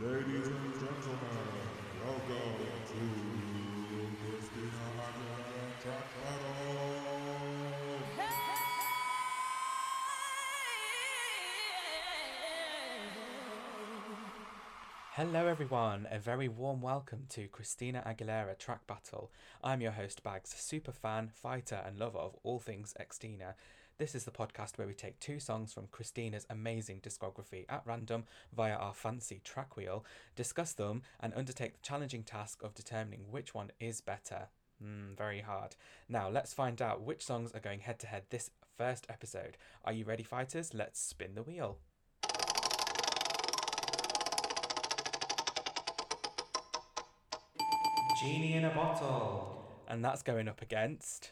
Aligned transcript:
Ladies 0.00 0.48
and 0.48 0.74
gentlemen, 0.74 1.20
welcome 2.04 2.58
to 2.88 3.04
Christina 4.20 4.82
Aguilera 4.98 5.82
Track 5.82 6.08
Battle. 6.24 6.64
Hello, 15.12 15.46
everyone. 15.46 16.08
A 16.10 16.18
very 16.18 16.48
warm 16.48 16.82
welcome 16.82 17.26
to 17.28 17.46
Christina 17.46 18.02
Aguilera 18.04 18.58
Track 18.58 18.84
Battle. 18.88 19.30
I'm 19.62 19.80
your 19.80 19.92
host, 19.92 20.24
Bags, 20.24 20.52
super 20.58 20.90
fan, 20.90 21.30
fighter, 21.32 21.80
and 21.86 22.00
lover 22.00 22.18
of 22.18 22.34
all 22.42 22.58
things 22.58 22.94
Xtina. 23.00 23.54
This 23.96 24.16
is 24.16 24.24
the 24.24 24.32
podcast 24.32 24.76
where 24.76 24.88
we 24.88 24.92
take 24.92 25.20
two 25.20 25.38
songs 25.38 25.72
from 25.72 25.86
Christina's 25.86 26.46
amazing 26.50 27.00
discography 27.00 27.64
at 27.68 27.84
random 27.86 28.24
via 28.52 28.74
our 28.74 28.92
fancy 28.92 29.40
track 29.44 29.76
wheel, 29.76 30.04
discuss 30.34 30.72
them, 30.72 31.02
and 31.20 31.32
undertake 31.36 31.74
the 31.74 31.86
challenging 31.86 32.24
task 32.24 32.60
of 32.64 32.74
determining 32.74 33.26
which 33.30 33.54
one 33.54 33.70
is 33.78 34.00
better. 34.00 34.48
Mm, 34.84 35.16
very 35.16 35.42
hard. 35.42 35.76
Now, 36.08 36.28
let's 36.28 36.52
find 36.52 36.82
out 36.82 37.02
which 37.02 37.24
songs 37.24 37.52
are 37.52 37.60
going 37.60 37.78
head 37.78 38.00
to 38.00 38.08
head 38.08 38.24
this 38.30 38.50
first 38.76 39.06
episode. 39.08 39.56
Are 39.84 39.92
you 39.92 40.04
ready, 40.04 40.24
fighters? 40.24 40.74
Let's 40.74 40.98
spin 40.98 41.36
the 41.36 41.44
wheel. 41.44 41.78
Genie 48.20 48.54
in 48.54 48.64
a 48.64 48.74
bottle. 48.74 49.68
And 49.86 50.04
that's 50.04 50.24
going 50.24 50.48
up 50.48 50.62
against. 50.62 51.30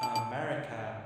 America. 0.00 1.02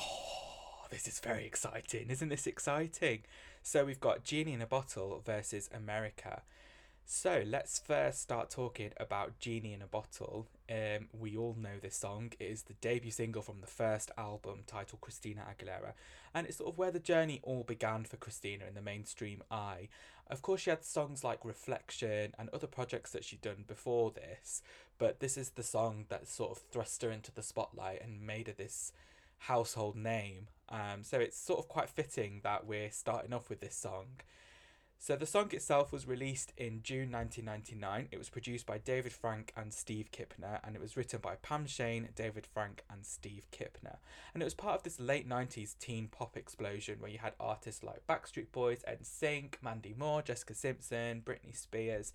Oh, 0.00 0.86
this 0.90 1.06
is 1.06 1.20
very 1.20 1.44
exciting. 1.44 2.08
Isn't 2.08 2.30
this 2.30 2.46
exciting? 2.46 3.20
So 3.62 3.84
we've 3.84 4.00
got 4.00 4.24
Genie 4.24 4.54
in 4.54 4.62
a 4.62 4.66
Bottle 4.66 5.22
versus 5.24 5.68
America. 5.74 6.42
So 7.10 7.42
let's 7.46 7.78
first 7.78 8.20
start 8.20 8.50
talking 8.50 8.90
about 8.98 9.38
Genie 9.38 9.72
in 9.72 9.80
a 9.80 9.86
Bottle. 9.86 10.46
Um, 10.70 11.08
we 11.18 11.38
all 11.38 11.56
know 11.58 11.78
this 11.80 11.96
song. 11.96 12.32
It 12.38 12.44
is 12.44 12.64
the 12.64 12.74
debut 12.74 13.10
single 13.10 13.40
from 13.40 13.62
the 13.62 13.66
first 13.66 14.10
album 14.18 14.64
titled 14.66 15.00
Christina 15.00 15.40
Aguilera, 15.40 15.94
and 16.34 16.46
it's 16.46 16.58
sort 16.58 16.70
of 16.70 16.76
where 16.76 16.90
the 16.90 16.98
journey 16.98 17.40
all 17.42 17.62
began 17.62 18.04
for 18.04 18.18
Christina 18.18 18.66
in 18.68 18.74
the 18.74 18.82
mainstream 18.82 19.42
eye. 19.50 19.88
Of 20.26 20.42
course, 20.42 20.60
she 20.60 20.68
had 20.68 20.84
songs 20.84 21.24
like 21.24 21.46
Reflection 21.46 22.34
and 22.38 22.50
other 22.50 22.66
projects 22.66 23.12
that 23.12 23.24
she'd 23.24 23.40
done 23.40 23.64
before 23.66 24.10
this, 24.10 24.60
but 24.98 25.20
this 25.20 25.38
is 25.38 25.48
the 25.48 25.62
song 25.62 26.04
that 26.10 26.28
sort 26.28 26.50
of 26.50 26.58
thrust 26.58 27.00
her 27.00 27.10
into 27.10 27.32
the 27.32 27.42
spotlight 27.42 28.02
and 28.02 28.20
made 28.20 28.48
her 28.48 28.52
this 28.52 28.92
household 29.38 29.96
name. 29.96 30.48
Um, 30.68 31.04
so 31.04 31.18
it's 31.18 31.38
sort 31.38 31.58
of 31.58 31.68
quite 31.68 31.88
fitting 31.88 32.40
that 32.44 32.66
we're 32.66 32.90
starting 32.90 33.32
off 33.32 33.48
with 33.48 33.60
this 33.60 33.76
song. 33.76 34.20
So 35.00 35.14
the 35.14 35.26
song 35.26 35.50
itself 35.52 35.92
was 35.92 36.08
released 36.08 36.52
in 36.56 36.82
June 36.82 37.12
1999. 37.12 38.08
It 38.10 38.18
was 38.18 38.28
produced 38.28 38.66
by 38.66 38.78
David 38.78 39.12
Frank 39.12 39.52
and 39.56 39.72
Steve 39.72 40.10
Kipner, 40.10 40.58
and 40.64 40.74
it 40.74 40.82
was 40.82 40.96
written 40.96 41.20
by 41.20 41.36
Pam 41.36 41.66
Sheyne, 41.66 42.08
David 42.16 42.46
Frank, 42.46 42.82
and 42.90 43.06
Steve 43.06 43.46
Kipner. 43.52 43.98
And 44.34 44.42
it 44.42 44.44
was 44.44 44.54
part 44.54 44.74
of 44.74 44.82
this 44.82 44.98
late 44.98 45.28
90s 45.28 45.78
teen 45.78 46.08
pop 46.08 46.36
explosion 46.36 46.96
where 46.98 47.10
you 47.10 47.18
had 47.18 47.34
artists 47.38 47.84
like 47.84 48.06
Backstreet 48.08 48.50
Boys, 48.50 48.82
NSYNC, 48.88 49.54
Mandy 49.62 49.94
Moore, 49.96 50.20
Jessica 50.20 50.54
Simpson, 50.54 51.22
Britney 51.24 51.56
Spears. 51.56 52.12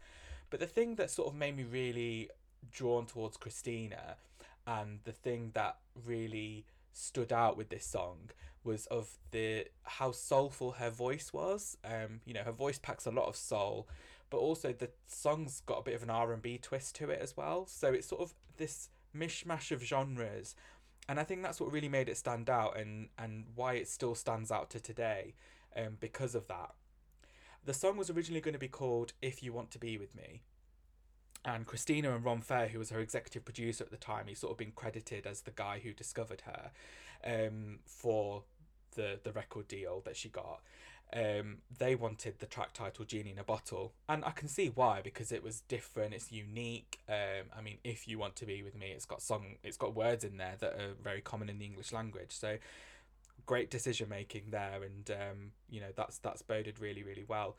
But 0.49 0.59
the 0.59 0.67
thing 0.67 0.95
that 0.95 1.09
sort 1.09 1.29
of 1.29 1.35
made 1.35 1.55
me 1.55 1.63
really 1.63 2.29
drawn 2.69 3.05
towards 3.05 3.37
Christina, 3.37 4.17
and 4.67 4.99
the 5.05 5.13
thing 5.13 5.51
that 5.53 5.77
really 6.05 6.65
stood 6.91 7.31
out 7.31 7.57
with 7.57 7.69
this 7.69 7.85
song 7.85 8.29
was 8.63 8.85
of 8.87 9.17
the 9.31 9.65
how 9.83 10.11
soulful 10.11 10.73
her 10.73 10.89
voice 10.89 11.31
was. 11.33 11.77
Um, 11.83 12.21
you 12.25 12.33
know, 12.33 12.43
her 12.43 12.51
voice 12.51 12.79
packs 12.79 13.05
a 13.05 13.11
lot 13.11 13.27
of 13.27 13.35
soul, 13.35 13.87
but 14.29 14.37
also 14.37 14.73
the 14.73 14.89
song's 15.07 15.61
got 15.65 15.79
a 15.79 15.83
bit 15.83 15.95
of 15.95 16.03
an 16.03 16.09
R 16.09 16.33
and 16.33 16.41
B 16.41 16.57
twist 16.57 16.95
to 16.95 17.09
it 17.09 17.19
as 17.21 17.35
well. 17.37 17.65
So 17.67 17.93
it's 17.93 18.07
sort 18.07 18.21
of 18.21 18.33
this 18.57 18.89
mishmash 19.15 19.71
of 19.71 19.83
genres, 19.83 20.55
and 21.07 21.19
I 21.19 21.23
think 21.23 21.43
that's 21.43 21.59
what 21.59 21.71
really 21.71 21.89
made 21.89 22.09
it 22.09 22.17
stand 22.17 22.49
out, 22.49 22.77
and 22.77 23.09
and 23.17 23.45
why 23.55 23.73
it 23.73 23.87
still 23.87 24.15
stands 24.15 24.51
out 24.51 24.69
to 24.71 24.79
today, 24.79 25.35
um, 25.75 25.97
because 25.99 26.35
of 26.35 26.47
that. 26.47 26.71
The 27.65 27.73
song 27.73 27.95
was 27.97 28.09
originally 28.09 28.41
going 28.41 28.53
to 28.53 28.59
be 28.59 28.67
called 28.67 29.13
"If 29.21 29.43
You 29.43 29.53
Want 29.53 29.71
to 29.71 29.79
Be 29.79 29.97
with 29.97 30.15
Me," 30.15 30.41
and 31.45 31.65
Christina 31.65 32.15
and 32.15 32.23
Ron 32.23 32.41
Fair, 32.41 32.67
who 32.69 32.79
was 32.79 32.89
her 32.89 32.99
executive 32.99 33.45
producer 33.45 33.83
at 33.83 33.91
the 33.91 33.97
time, 33.97 34.27
he's 34.27 34.39
sort 34.39 34.51
of 34.51 34.57
been 34.57 34.71
credited 34.71 35.25
as 35.25 35.41
the 35.41 35.51
guy 35.51 35.79
who 35.83 35.93
discovered 35.93 36.41
her 36.41 36.71
um, 37.23 37.79
for 37.85 38.43
the 38.95 39.19
the 39.23 39.31
record 39.31 39.67
deal 39.67 40.01
that 40.05 40.15
she 40.15 40.29
got. 40.29 40.61
Um, 41.15 41.57
they 41.77 41.93
wanted 41.93 42.39
the 42.39 42.47
track 42.47 42.73
title 42.73 43.05
"Genie 43.05 43.31
in 43.31 43.39
a 43.39 43.43
Bottle," 43.43 43.93
and 44.09 44.25
I 44.25 44.31
can 44.31 44.47
see 44.47 44.67
why 44.67 45.01
because 45.01 45.31
it 45.31 45.43
was 45.43 45.61
different, 45.61 46.13
it's 46.13 46.31
unique. 46.31 46.99
Um, 47.07 47.49
I 47.55 47.61
mean, 47.61 47.77
if 47.83 48.07
you 48.07 48.17
want 48.17 48.35
to 48.37 48.45
be 48.45 48.63
with 48.63 48.75
me, 48.75 48.87
it's 48.87 49.05
got 49.05 49.21
song, 49.21 49.57
it's 49.63 49.77
got 49.77 49.95
words 49.95 50.23
in 50.23 50.37
there 50.37 50.55
that 50.59 50.73
are 50.73 50.93
very 51.03 51.21
common 51.21 51.49
in 51.49 51.59
the 51.59 51.65
English 51.65 51.91
language. 51.91 52.31
So 52.31 52.57
great 53.45 53.69
decision 53.69 54.09
making 54.09 54.45
there, 54.49 54.81
and 54.83 55.11
um, 55.11 55.51
you 55.69 55.81
know 55.81 55.91
that's 55.95 56.17
that's 56.17 56.41
boded 56.41 56.79
really 56.79 57.03
really 57.03 57.25
well. 57.27 57.57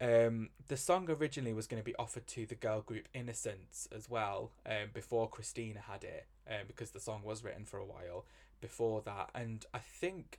Um, 0.00 0.48
the 0.68 0.78
song 0.78 1.10
originally 1.10 1.52
was 1.52 1.66
going 1.66 1.80
to 1.80 1.84
be 1.84 1.96
offered 1.96 2.26
to 2.28 2.46
the 2.46 2.54
girl 2.54 2.80
group 2.80 3.06
Innosense 3.14 3.86
as 3.94 4.08
well, 4.08 4.50
um, 4.64 4.88
before 4.94 5.28
Christina 5.28 5.80
had 5.80 6.04
it, 6.04 6.26
um, 6.48 6.66
because 6.66 6.92
the 6.92 7.00
song 7.00 7.20
was 7.22 7.44
written 7.44 7.66
for 7.66 7.78
a 7.78 7.84
while 7.84 8.24
before 8.62 9.02
that. 9.02 9.28
And 9.34 9.66
I 9.74 9.78
think 9.78 10.38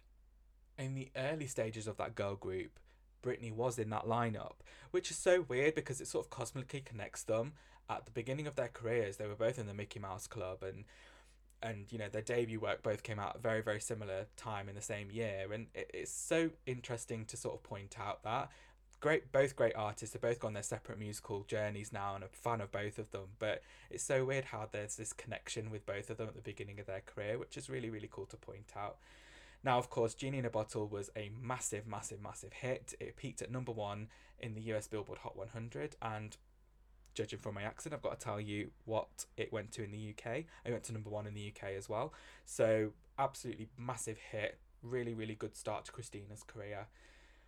in 0.78 0.96
the 0.96 1.10
early 1.16 1.48
stages 1.48 1.88
of 1.88 1.98
that 1.98 2.16
girl 2.16 2.36
group, 2.36 2.80
Britney 3.22 3.54
was 3.54 3.78
in 3.78 3.90
that 3.92 4.06
lineup, 4.06 4.56
which 4.92 5.12
is 5.12 5.18
so 5.18 5.46
weird 5.48 5.76
because 5.76 6.02
it 6.02 6.08
sort 6.08 6.26
of 6.26 6.30
cosmically 6.30 6.82
connects 6.82 7.24
them. 7.24 7.54
At 7.90 8.06
the 8.06 8.12
beginning 8.12 8.48
of 8.48 8.56
their 8.56 8.70
careers, 8.70 9.18
they 9.18 9.28
were 9.28 9.36
both 9.36 9.60
in 9.60 9.68
the 9.68 9.74
Mickey 9.74 10.00
Mouse 10.00 10.28
Club, 10.28 10.64
and 10.64 10.86
and 11.64 11.92
you 11.92 11.98
know 11.98 12.10
their 12.10 12.22
debut 12.22 12.60
work 12.60 12.82
both 12.82 13.04
came 13.04 13.20
out 13.20 13.42
very 13.42 13.62
very 13.62 13.80
similar 13.80 14.26
time 14.38 14.70
in 14.70 14.76
the 14.76 14.82
same 14.82 15.12
year, 15.12 15.52
and 15.54 15.68
it, 15.76 15.92
it's 15.94 16.12
so 16.12 16.52
interesting 16.66 17.26
to 17.26 17.38
sort 17.38 17.56
of 17.56 17.64
point 17.64 17.98
out 18.00 18.24
that. 18.24 18.50
Great 19.02 19.32
both 19.32 19.56
great 19.56 19.76
artists 19.76 20.14
they've 20.14 20.22
both 20.22 20.40
gone 20.40 20.54
their 20.54 20.62
separate 20.62 21.00
musical 21.00 21.44
journeys 21.48 21.92
now 21.92 22.14
and 22.14 22.24
a 22.24 22.28
fan 22.28 22.62
of 22.62 22.72
both 22.72 23.00
of 23.00 23.10
them. 23.10 23.30
But 23.40 23.64
it's 23.90 24.04
so 24.04 24.26
weird 24.26 24.46
how 24.46 24.70
there's 24.72 24.96
this 24.96 25.12
connection 25.12 25.72
with 25.72 25.88
both 25.88 26.12
of 26.12 26.18
them 26.18 26.28
at 26.28 26.36
the 26.36 26.42
beginning 26.42 26.80
of 26.80 26.86
their 26.86 27.02
career 27.02 27.40
which 27.40 27.58
is 27.58 27.68
really 27.68 27.90
really 27.90 28.10
cool 28.12 28.28
to 28.28 28.38
point 28.38 28.74
out 28.78 28.98
now 29.64 29.78
of 29.78 29.90
course 29.90 30.14
genie 30.14 30.40
in 30.40 30.46
a 30.46 30.50
bottle 30.50 30.88
was 30.88 31.10
a 31.16 31.30
massive 31.40 31.88
massive 31.88 32.22
massive 32.22 32.54
hit. 32.54 32.94
It 33.00 33.16
peaked 33.16 33.42
at 33.42 33.52
number 33.52 33.72
one 33.72 34.08
in 34.40 34.56
the 34.56 34.62
us 34.62 34.88
billboard 34.88 35.20
hot 35.20 35.38
100 35.38 35.96
and 36.02 36.38
judging 37.14 37.40
from 37.40 37.54
my 37.56 37.62
accent 37.62 37.94
i've 37.94 38.02
got 38.02 38.18
to 38.18 38.24
tell 38.24 38.40
you 38.40 38.72
what 38.86 39.26
it 39.36 39.52
went 39.52 39.70
to 39.74 39.84
in 39.84 39.92
the 39.92 40.10
uk 40.16 40.26
it 40.26 40.72
went 40.72 40.84
to 40.84 40.94
number 40.94 41.10
one 41.10 41.28
in 41.28 41.34
the 41.34 41.54
uk 41.54 41.70
as 41.78 41.90
well. 41.90 42.14
So 42.46 42.92
absolutely 43.20 43.70
massive 43.78 44.18
hit. 44.18 44.58
Really 44.82 45.14
really 45.14 45.36
good 45.36 45.56
start 45.56 45.86
to 45.86 45.92
christina's 45.92 46.44
career. 46.44 46.88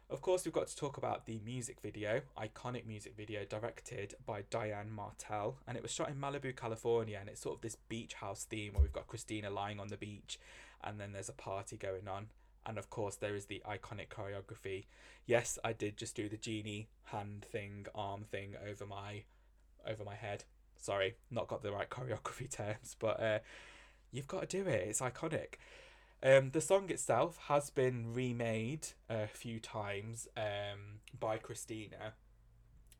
Of 0.09 0.21
course, 0.21 0.45
we've 0.45 0.53
got 0.53 0.67
to 0.67 0.75
talk 0.75 0.97
about 0.97 1.25
the 1.25 1.39
music 1.43 1.77
video, 1.81 2.21
iconic 2.37 2.85
music 2.85 3.15
video 3.17 3.45
directed 3.45 4.13
by 4.25 4.43
Diane 4.49 4.91
Martel, 4.91 5.57
and 5.67 5.75
it 5.75 5.81
was 5.81 5.91
shot 5.91 6.09
in 6.09 6.17
Malibu, 6.17 6.55
California, 6.55 7.17
and 7.19 7.29
it's 7.29 7.41
sort 7.41 7.55
of 7.55 7.61
this 7.61 7.77
beach 7.89 8.13
house 8.15 8.43
theme 8.43 8.73
where 8.73 8.83
we've 8.83 8.93
got 8.93 9.07
Christina 9.07 9.49
lying 9.49 9.79
on 9.79 9.87
the 9.87 9.97
beach, 9.97 10.39
and 10.83 10.99
then 10.99 11.11
there's 11.11 11.29
a 11.29 11.33
party 11.33 11.77
going 11.77 12.07
on. 12.07 12.27
And 12.65 12.77
of 12.77 12.89
course, 12.89 13.15
there 13.15 13.35
is 13.35 13.45
the 13.45 13.61
iconic 13.67 14.07
choreography. 14.07 14.85
Yes, 15.25 15.59
I 15.63 15.73
did 15.73 15.97
just 15.97 16.15
do 16.15 16.29
the 16.29 16.37
genie 16.37 16.87
hand 17.05 17.45
thing, 17.51 17.87
arm 17.93 18.23
thing 18.23 18.55
over 18.69 18.85
my, 18.85 19.23
over 19.87 20.03
my 20.03 20.15
head. 20.15 20.45
Sorry, 20.77 21.15
not 21.29 21.47
got 21.47 21.61
the 21.61 21.71
right 21.71 21.89
choreography 21.89 22.49
terms, 22.51 22.95
but 22.99 23.21
uh, 23.21 23.39
you've 24.11 24.27
got 24.27 24.49
to 24.49 24.63
do 24.63 24.69
it. 24.69 24.87
It's 24.87 25.01
iconic. 25.01 25.55
Um, 26.23 26.51
the 26.51 26.61
song 26.61 26.89
itself 26.89 27.37
has 27.47 27.69
been 27.69 28.13
remade 28.13 28.87
a 29.09 29.27
few 29.27 29.59
times 29.59 30.27
um, 30.37 31.01
by 31.19 31.37
Christina. 31.37 32.13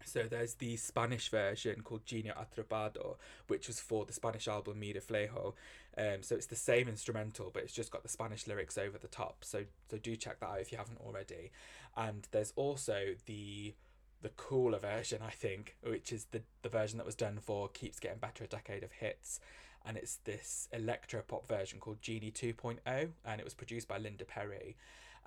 So 0.06 0.24
there's 0.24 0.56
the 0.56 0.76
Spanish 0.76 1.30
version 1.30 1.82
called 1.84 2.06
Genio 2.06 2.34
Atrapado, 2.34 3.16
which 3.48 3.68
was 3.68 3.80
for 3.80 4.06
the 4.06 4.12
Spanish 4.12 4.50
album 4.50 4.80
Mi 4.80 4.94
Reflejo. 4.94 5.54
Um, 5.98 6.22
so 6.22 6.36
it's 6.36 6.48
the 6.48 6.56
same 6.56 6.88
instrumental, 6.88 7.52
but 7.54 7.64
it's 7.64 7.74
just 7.74 7.92
got 7.92 8.04
the 8.04 8.10
Spanish 8.10 8.48
lyrics 8.48 8.78
over 8.78 8.98
the 8.98 9.08
top. 9.08 9.46
So 9.46 9.66
so 9.90 9.98
do 9.98 10.16
check 10.16 10.40
that 10.40 10.50
out 10.50 10.60
if 10.60 10.72
you 10.72 10.78
haven't 10.78 11.00
already. 11.06 11.52
And 11.96 12.28
there's 12.32 12.54
also 12.56 13.16
the 13.26 13.74
the 14.24 14.30
cooler 14.30 14.80
version, 14.80 15.20
I 15.22 15.32
think, 15.32 15.76
which 15.84 16.12
is 16.12 16.28
the, 16.32 16.42
the 16.62 16.70
version 16.70 16.98
that 16.98 17.06
was 17.06 17.16
done 17.16 17.40
for 17.42 17.68
Keeps 17.68 18.00
Getting 18.00 18.20
Better, 18.20 18.46
a 18.46 18.48
decade 18.48 18.82
of 18.82 18.94
hits. 18.94 19.40
And 19.86 19.98
it's 19.98 20.16
this 20.24 20.70
electro 20.72 21.22
pop 21.22 21.46
version 21.46 21.80
called 21.80 22.02
Genie 22.02 22.32
2.0, 22.32 22.78
and 23.26 23.40
it 23.42 23.44
was 23.44 23.54
produced 23.54 23.90
by 23.90 23.98
Linda 23.98 24.24
Perry. 24.24 24.78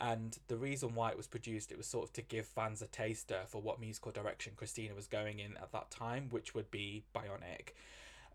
And 0.01 0.39
the 0.49 0.57
reason 0.57 0.95
why 0.95 1.11
it 1.11 1.17
was 1.17 1.27
produced, 1.27 1.71
it 1.71 1.79
was 1.79 1.87
sort 1.87 2.05
of 2.09 2.13
to 2.15 2.23
give 2.23 2.47
fans 2.47 2.83
a 2.83 2.87
taster 2.87 3.41
for 3.47 3.61
what 3.61 3.81
musical 3.81 4.13
direction 4.13 4.55
Christina 4.57 4.95
was 4.95 5.07
going 5.07 5.39
in 5.39 5.57
at 5.59 5.73
that 5.73 5.91
time, 5.91 6.29
which 6.31 6.55
would 6.55 6.71
be 6.71 7.05
bionic. 7.15 7.75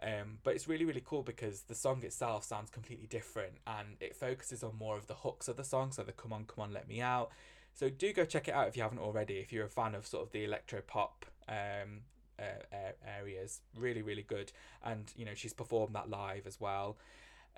Um, 0.03 0.39
but 0.43 0.55
it's 0.55 0.67
really 0.67 0.85
really 0.85 1.03
cool 1.05 1.21
because 1.21 1.61
the 1.63 1.75
song 1.75 2.03
itself 2.03 2.43
sounds 2.43 2.71
completely 2.71 3.05
different 3.05 3.57
and 3.67 3.97
it 3.99 4.15
focuses 4.15 4.63
on 4.63 4.75
more 4.79 4.97
of 4.97 5.05
the 5.05 5.13
hooks 5.13 5.47
of 5.47 5.57
the 5.57 5.63
song, 5.63 5.91
so 5.91 6.03
the 6.03 6.11
"Come 6.11 6.33
on, 6.33 6.45
come 6.45 6.63
on, 6.63 6.73
let 6.73 6.87
me 6.87 7.01
out." 7.01 7.31
So 7.73 7.89
do 7.89 8.11
go 8.11 8.25
check 8.25 8.47
it 8.47 8.53
out 8.53 8.67
if 8.67 8.75
you 8.75 8.83
haven't 8.83 8.99
already. 8.99 9.35
If 9.35 9.53
you're 9.53 9.65
a 9.65 9.69
fan 9.69 9.95
of 9.95 10.05
sort 10.07 10.25
of 10.25 10.31
the 10.31 10.43
electro 10.43 10.81
pop 10.81 11.25
um, 11.47 12.01
uh, 12.39 12.91
areas, 13.07 13.61
really 13.77 14.01
really 14.01 14.23
good. 14.23 14.51
And 14.83 15.11
you 15.15 15.25
know 15.25 15.35
she's 15.35 15.53
performed 15.53 15.95
that 15.95 16.09
live 16.09 16.47
as 16.47 16.59
well. 16.59 16.97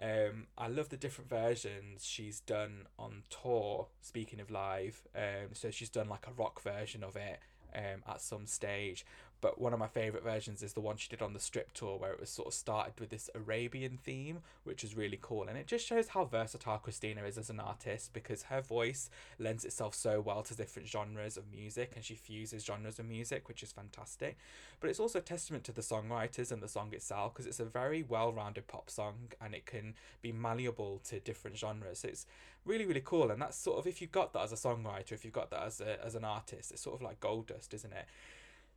Um, 0.02 0.48
I 0.58 0.68
love 0.68 0.90
the 0.90 0.98
different 0.98 1.30
versions 1.30 2.06
she's 2.06 2.40
done 2.40 2.88
on 2.98 3.24
tour. 3.30 3.88
Speaking 4.02 4.40
of 4.40 4.52
live, 4.52 5.02
um, 5.16 5.54
so 5.54 5.72
she's 5.72 5.90
done 5.90 6.10
like 6.10 6.28
a 6.28 6.34
rock 6.34 6.62
version 6.62 7.04
of 7.04 7.16
it 7.16 7.40
um, 7.76 8.04
at 8.08 8.22
some 8.22 8.46
stage. 8.46 9.06
But 9.44 9.60
one 9.60 9.74
of 9.74 9.80
my 9.80 9.90
favourite 9.90 10.24
versions 10.24 10.64
is 10.64 10.72
the 10.72 10.80
one 10.80 10.96
she 10.96 11.10
did 11.10 11.22
on 11.22 11.34
the 11.34 11.40
strip 11.40 11.74
tour, 11.74 11.98
where 11.98 12.14
it 12.14 12.20
was 12.22 12.30
sort 12.30 12.48
of 12.48 12.54
started 12.54 12.98
with 12.98 13.10
this 13.10 13.30
Arabian 13.36 14.00
theme, 14.02 14.38
which 14.64 14.86
is 14.86 14.96
really 14.96 15.20
cool. 15.22 15.50
And 15.50 15.58
it 15.58 15.68
just 15.68 15.86
shows 15.86 16.08
how 16.08 16.24
versatile 16.24 16.78
Christina 16.78 17.26
is 17.26 17.38
as 17.38 17.50
an 17.50 17.60
artist 17.60 18.14
because 18.14 18.44
her 18.44 18.62
voice 18.62 19.10
lends 19.38 19.66
itself 19.66 19.96
so 19.96 20.22
well 20.22 20.44
to 20.44 20.56
different 20.56 20.88
genres 20.88 21.36
of 21.36 21.52
music 21.52 21.92
and 21.94 22.06
she 22.06 22.16
fuses 22.16 22.64
genres 22.64 23.00
of 23.00 23.06
music, 23.06 23.50
which 23.50 23.62
is 23.64 23.74
fantastic. 23.74 24.38
But 24.80 24.90
it's 24.90 25.00
also 25.02 25.20
testament 25.20 25.66
to 25.66 25.74
the 25.74 25.82
songwriters 25.82 26.50
and 26.50 26.64
the 26.64 26.70
song 26.70 26.94
itself 26.94 27.34
because 27.34 27.46
it's 27.46 27.60
a 27.60 27.66
very 27.66 28.02
well 28.02 28.32
rounded 28.32 28.68
pop 28.68 28.90
song 28.90 29.34
and 29.42 29.54
it 29.54 29.66
can 29.66 29.96
be 30.22 30.32
malleable 30.32 31.02
to 31.10 31.20
different 31.20 31.58
genres. 31.58 32.00
So 32.00 32.08
it's 32.08 32.26
really, 32.64 32.86
really 32.86 33.04
cool. 33.04 33.30
And 33.30 33.42
that's 33.42 33.58
sort 33.58 33.78
of, 33.78 33.88
if 33.88 34.02
you've 34.02 34.14
got 34.14 34.32
that 34.32 34.44
as 34.44 34.54
a 34.54 34.56
songwriter, 34.56 35.12
if 35.12 35.26
you've 35.26 35.34
got 35.34 35.50
that 35.50 35.64
as, 35.64 35.82
a, 35.82 36.02
as 36.02 36.16
an 36.16 36.24
artist, 36.24 36.72
it's 36.72 36.82
sort 36.82 36.96
of 36.96 37.02
like 37.02 37.20
gold 37.20 37.48
dust, 37.48 37.74
isn't 37.74 37.92
it? 37.92 38.06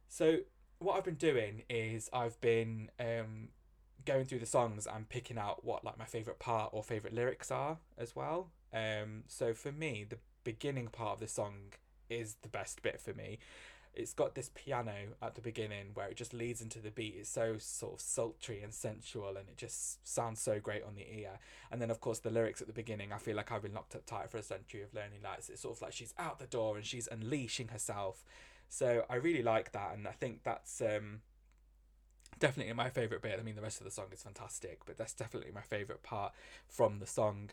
So 0.09 0.39
what 0.79 0.97
I've 0.97 1.05
been 1.05 1.15
doing 1.15 1.63
is 1.69 2.11
I've 2.13 2.41
been 2.41 2.91
um, 3.01 3.49
going 4.05 4.25
through 4.25 4.41
the 4.41 4.47
songs 4.47 4.87
and 4.87 5.09
picking 5.09 5.39
out 5.39 5.65
what 5.65 5.85
like 5.85 5.99
my 5.99 6.05
favorite 6.05 6.39
part 6.39 6.71
or 6.73 6.83
favorite 6.83 7.13
lyrics 7.13 7.51
are 7.51 7.79
as 7.99 8.15
well. 8.15 8.51
Um, 8.73 9.25
so 9.27 9.55
for 9.55 9.73
me, 9.73 10.05
the 10.09 10.19
beginning 10.45 10.89
part 10.89 11.15
of 11.15 11.21
the 11.21 11.29
song 11.29 11.73
is 12.11 12.37
the 12.43 12.49
best 12.49 12.83
bit 12.83 13.01
for 13.01 13.13
me. 13.13 13.39
It's 13.95 14.13
got 14.13 14.35
this 14.35 14.51
piano 14.55 14.93
at 15.23 15.37
the 15.37 15.41
beginning 15.41 15.93
where 15.95 16.09
it 16.09 16.17
just 16.17 16.35
leads 16.35 16.61
into 16.61 16.81
the 16.81 16.91
beat. 16.91 17.15
It's 17.19 17.31
so 17.31 17.57
sort 17.57 17.95
of 17.95 18.01
sultry 18.03 18.61
and 18.63 18.75
sensual, 18.75 19.39
and 19.39 19.49
it 19.49 19.57
just 19.57 20.07
sounds 20.07 20.39
so 20.39 20.61
great 20.61 20.85
on 20.85 20.97
the 20.97 21.07
ear. 21.19 21.39
And 21.73 21.81
then, 21.81 21.91
of 21.91 22.03
course, 22.03 22.19
the 22.19 22.29
lyrics 22.29 22.61
at 22.61 22.67
the 22.67 22.75
beginning. 22.75 23.11
I 23.11 23.17
feel 23.17 23.35
like 23.35 23.51
I've 23.51 23.63
been 23.63 23.73
locked 23.73 23.97
up 23.97 24.05
tight 24.05 24.31
for 24.31 24.37
a 24.37 24.43
century 24.43 24.83
of 24.83 24.93
learning 24.93 25.23
lights. 25.25 25.49
It's 25.49 25.63
sort 25.63 25.77
of 25.77 25.81
like 25.81 25.95
she's 25.95 26.13
out 26.19 26.39
the 26.39 26.47
door 26.47 26.77
and 26.77 26.85
she's 26.85 27.09
unleashing 27.11 27.69
herself 27.69 28.23
so 28.69 29.05
I 29.09 29.17
really 29.17 29.43
like 29.43 29.73
that, 29.73 29.95
and 29.95 30.07
I 30.07 30.13
think 30.13 30.41
that's 30.45 30.81
um, 30.81 31.21
definitely 32.39 32.73
my 32.73 32.91
favorite 32.91 33.23
bit. 33.23 33.39
I 33.39 33.43
mean, 33.43 33.57
the 33.57 33.63
rest 33.63 33.81
of 33.81 33.85
the 33.85 33.91
song 33.91 34.07
is 34.13 34.23
fantastic, 34.23 34.81
but 34.85 34.97
that's 34.97 35.15
definitely 35.15 35.53
my 35.53 35.63
favorite 35.63 36.03
part 36.03 36.33
from 36.69 36.99
the 36.99 37.07
song. 37.07 37.51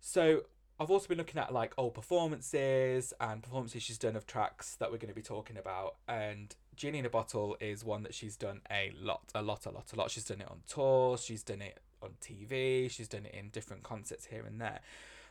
So 0.00 0.42
I've 0.78 0.90
also 0.90 1.08
been 1.08 1.18
looking 1.18 1.40
at 1.40 1.52
like 1.52 1.72
old 1.78 1.94
performances 1.94 3.14
and 3.20 3.42
performances 3.42 3.82
she's 3.82 3.98
done 3.98 4.14
of 4.14 4.26
tracks 4.26 4.76
that 4.76 4.90
we're 4.90 4.98
going 4.98 5.08
to 5.08 5.14
be 5.14 5.22
talking 5.22 5.56
about. 5.56 5.96
And 6.06 6.54
Genie 6.76 6.98
in 6.98 7.06
a 7.06 7.10
Bottle 7.10 7.56
is 7.60 7.84
one 7.84 8.02
that 8.02 8.14
she's 8.14 8.36
done 8.36 8.60
a 8.70 8.92
lot, 9.00 9.32
a 9.34 9.42
lot, 9.42 9.64
a 9.66 9.70
lot, 9.70 9.92
a 9.92 9.96
lot. 9.96 10.10
She's 10.10 10.24
done 10.24 10.42
it 10.42 10.48
on 10.50 10.60
tours, 10.68 11.24
she's 11.24 11.42
done 11.42 11.62
it 11.62 11.80
on 12.02 12.10
TV, 12.20 12.90
she's 12.90 13.08
done 13.08 13.24
it 13.24 13.34
in 13.34 13.48
different 13.48 13.82
concerts 13.82 14.26
here 14.26 14.44
and 14.46 14.60
there. 14.60 14.80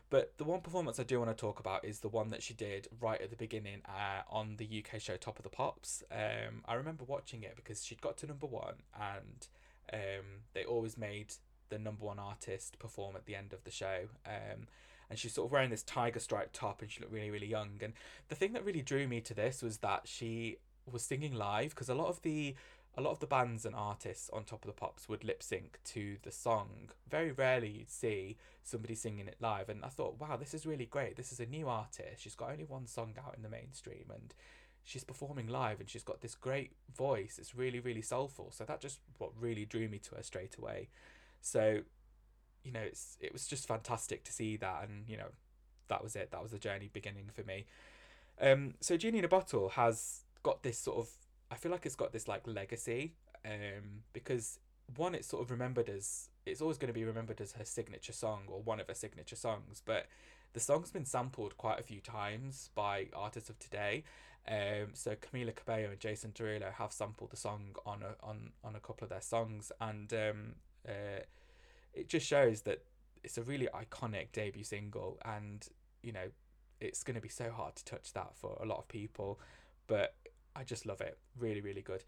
But 0.10 0.38
the 0.38 0.44
one 0.44 0.62
performance 0.62 1.00
I 1.00 1.04
do 1.04 1.20
want 1.20 1.36
to 1.36 1.40
talk 1.40 1.60
about 1.60 1.84
is 1.84 2.00
the 2.00 2.08
one 2.08 2.30
that 2.30 2.44
she 2.44 2.54
did 2.54 2.88
right 3.02 3.20
at 3.20 3.32
the 3.32 3.36
beginning 3.36 3.82
uh, 3.86 4.22
on 4.30 4.58
the 4.58 4.84
UK 4.84 5.02
show 5.02 5.18
Top 5.18 5.40
of 5.40 5.44
the 5.44 5.50
Pops. 5.50 6.04
Um, 6.12 6.62
I 6.66 6.76
remember 6.76 7.04
watching 7.06 7.44
it 7.44 7.56
because 7.56 7.84
she'd 7.84 8.02
got 8.02 8.18
to 8.18 8.28
number 8.28 8.46
one 8.46 8.76
and 9.00 9.48
um, 9.92 10.26
they 10.54 10.64
always 10.64 10.98
made 10.98 11.34
the 11.70 11.80
number 11.80 12.06
one 12.06 12.20
artist 12.20 12.78
perform 12.78 13.16
at 13.16 13.26
the 13.26 13.36
end 13.36 13.52
of 13.52 13.64
the 13.64 13.72
show. 13.72 14.06
Um, 14.26 14.68
and 15.10 15.18
she's 15.20 15.34
sort 15.34 15.48
of 15.48 15.52
wearing 15.52 15.70
this 15.70 15.84
tiger 15.84 16.20
stripe 16.20 16.52
top 16.54 16.82
and 16.82 16.92
she 16.92 17.02
looked 17.02 17.14
really, 17.14 17.32
really 17.32 17.48
young. 17.48 17.80
And 17.82 17.94
the 18.30 18.36
thing 18.36 18.54
that 18.54 18.66
really 18.66 18.82
drew 18.82 19.08
me 19.08 19.22
to 19.22 19.34
this 19.34 19.64
was 19.64 19.80
that 19.80 20.02
she 20.06 20.58
was 20.92 21.04
singing 21.04 21.34
live 21.34 21.72
because 21.72 21.90
a 21.90 21.96
lot 21.96 22.08
of 22.08 22.22
the 22.22 22.56
a 22.98 23.02
lot 23.02 23.12
of 23.12 23.20
the 23.20 23.28
bands 23.28 23.66
and 23.66 23.76
artists 23.76 24.30
on 24.32 24.44
Top 24.44 24.64
of 24.64 24.68
the 24.68 24.80
Pops 24.80 25.10
would 25.10 25.24
lip 25.24 25.44
sync 25.44 25.80
to 25.86 26.18
the 26.24 26.32
song. 26.32 26.90
Very 27.10 27.32
rarely 27.32 27.70
you'd 27.70 27.90
see 27.90 28.38
somebody 28.64 28.96
singing 28.96 29.28
it 29.28 29.36
live, 29.42 29.70
and 29.70 29.84
I 29.84 29.90
thought, 29.90 30.20
wow, 30.20 30.38
this 30.38 30.54
is 30.54 30.66
really 30.66 30.86
great. 30.86 31.18
This 31.18 31.32
is 31.32 31.40
a 31.40 31.46
new 31.46 31.68
artist. 31.68 32.22
She's 32.22 32.36
got 32.36 32.52
only 32.52 32.64
one 32.64 32.88
song 32.88 33.14
out 33.18 33.36
in 33.36 33.44
the 33.44 33.50
mainstream, 33.50 34.06
and 34.10 34.34
she's 34.84 35.04
performing 35.04 35.48
live, 35.48 35.80
and 35.82 35.90
she's 35.90 36.04
got 36.04 36.22
this 36.22 36.36
great 36.36 36.72
voice. 36.96 37.38
It's 37.38 37.54
really, 37.54 37.80
really 37.80 38.02
soulful. 38.02 38.52
So 38.52 38.64
that 38.64 38.80
just 38.80 39.00
what 39.18 39.32
really 39.38 39.66
drew 39.66 39.90
me 39.90 40.00
to 40.00 40.16
her 40.16 40.24
straight 40.24 40.56
away. 40.58 40.88
So, 41.42 41.82
you 42.64 42.72
know, 42.72 42.80
it's 42.82 43.18
it 43.20 43.34
was 43.34 43.46
just 43.46 43.68
fantastic 43.68 44.24
to 44.24 44.32
see 44.32 44.56
that, 44.58 44.88
and 44.88 45.10
you 45.10 45.18
know, 45.18 45.32
that 45.90 46.02
was 46.02 46.16
it. 46.16 46.32
That 46.32 46.42
was 46.42 46.52
the 46.52 46.60
journey 46.60 46.90
beginning 46.94 47.30
for 47.34 47.44
me. 47.44 47.66
Um, 48.40 48.76
so 48.80 48.98
Genie 48.98 49.20
in 49.20 49.26
a 49.26 49.30
Bottle 49.30 49.70
has 49.70 50.22
got 50.44 50.64
this 50.64 50.78
sort 50.78 50.98
of 50.98 51.10
I 51.52 51.56
feel 51.56 51.72
like 51.72 51.86
it's 51.86 51.96
got 51.96 52.12
this 52.12 52.28
like 52.28 52.48
legacy 52.48 53.14
um, 53.46 54.04
because 54.14 54.60
one, 54.96 55.16
it's 55.16 55.28
sort 55.28 55.44
of 55.44 55.52
remembered 55.52 55.90
as 55.90 56.30
it's 56.46 56.62
always 56.62 56.78
going 56.78 56.88
to 56.88 56.94
be 56.94 57.06
remembered 57.06 57.42
as 57.42 57.54
her 57.54 57.66
signature 57.66 58.14
song 58.14 58.44
or 58.48 58.62
one 58.62 58.80
of 58.80 58.88
her 58.88 58.94
signature 58.94 59.36
songs, 59.36 59.82
but 59.84 60.08
the 60.54 60.60
song's 60.60 60.92
been 60.92 61.06
sampled 61.06 61.58
quite 61.58 61.80
a 61.80 61.84
few 61.84 62.00
times 62.00 62.70
by 62.76 63.08
artists 63.14 63.50
of 63.50 63.60
today. 63.60 64.04
Um, 64.48 64.90
so 64.94 65.16
Camila 65.16 65.56
Cabello 65.56 65.90
and 65.90 66.00
Jason 66.00 66.32
Derulo 66.32 66.72
have 66.74 66.92
sampled 66.92 67.32
the 67.32 67.38
song 67.38 67.76
on 67.86 68.04
a 68.04 68.26
on 68.26 68.52
on 68.64 68.76
a 68.76 68.80
couple 68.80 69.06
of 69.06 69.10
their 69.10 69.22
songs, 69.22 69.72
and 69.82 70.14
um, 70.14 70.56
uh, 70.88 71.24
it 71.94 72.08
just 72.08 72.28
shows 72.28 72.62
that 72.62 72.84
it's 73.24 73.40
a 73.40 73.44
really 73.44 73.68
iconic 73.74 74.32
debut 74.32 74.64
single, 74.64 75.18
and 75.26 75.68
you 76.04 76.12
know 76.12 76.28
it's 76.80 77.04
going 77.04 77.16
to 77.16 77.22
be 77.22 77.30
so 77.30 77.50
hard 77.52 77.76
to 77.76 77.86
touch 77.86 78.14
that 78.14 78.36
for 78.36 78.58
a 78.62 78.66
lot 78.66 78.78
of 78.78 78.88
people, 78.88 79.40
but 79.88 80.14
I 80.56 80.64
just 80.64 80.86
love 80.86 81.02
it. 81.02 81.18
Really, 81.38 81.62
really 81.62 81.82
good. 81.82 82.04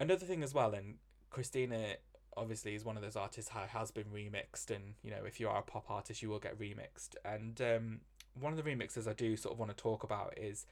Another 0.00 0.26
thing 0.26 0.42
as 0.42 0.54
well, 0.54 0.74
and 0.74 0.96
Christina 1.30 1.94
obviously 2.36 2.74
is 2.74 2.84
one 2.84 2.96
of 2.96 3.02
those 3.02 3.16
artists 3.16 3.50
who 3.50 3.58
has 3.58 3.90
been 3.90 4.04
remixed, 4.04 4.70
and 4.74 4.94
you 5.02 5.10
know 5.10 5.24
if 5.26 5.40
you 5.40 5.48
are 5.48 5.58
a 5.58 5.62
pop 5.62 5.90
artist, 5.90 6.22
you 6.22 6.28
will 6.28 6.38
get 6.38 6.58
remixed. 6.58 7.16
And 7.24 7.60
um, 7.60 8.00
one 8.38 8.52
of 8.52 8.62
the 8.62 8.70
remixes 8.70 9.08
I 9.08 9.12
do 9.12 9.36
sort 9.36 9.54
of 9.54 9.58
want 9.58 9.76
to 9.76 9.76
talk 9.76 10.04
about 10.04 10.34
is 10.36 10.66